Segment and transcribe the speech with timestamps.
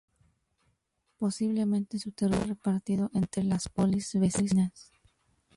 [1.19, 4.91] Posiblemente su territorio fue repartido entre las polis vecinas.